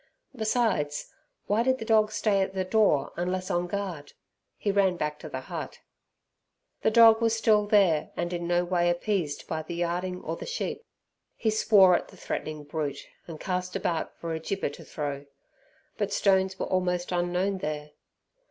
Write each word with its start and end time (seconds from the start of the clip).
Besides, 0.35 1.13
why 1.45 1.61
did 1.61 1.77
the 1.77 1.85
dog 1.85 2.11
stay 2.11 2.41
at 2.41 2.55
the 2.55 2.63
door 2.65 3.13
unless 3.17 3.51
on 3.51 3.67
guard? 3.67 4.13
He 4.57 4.71
ran 4.71 4.97
back 4.97 5.19
to 5.19 5.29
the 5.29 5.41
hut. 5.41 5.81
The 6.81 6.89
dog 6.89 7.21
was 7.21 7.35
still 7.37 7.67
there, 7.67 8.09
and 8.17 8.33
in 8.33 8.47
no 8.47 8.65
way 8.65 8.89
appeased 8.89 9.47
by 9.47 9.61
the 9.61 9.75
yarding 9.75 10.19
or 10.23 10.35
the 10.37 10.47
sheep. 10.47 10.81
He 11.35 11.51
swore 11.51 11.95
at 11.95 12.07
the 12.07 12.17
threatening 12.17 12.63
brute, 12.63 13.05
and 13.27 13.39
cast 13.39 13.75
about 13.75 14.17
for 14.17 14.33
a 14.33 14.39
gibber 14.39 14.69
to 14.69 14.83
throw, 14.83 15.27
but 15.99 16.11
stones 16.11 16.57
were 16.57 16.65
almost 16.65 17.11
unknown 17.11 17.59
there. 17.59 17.91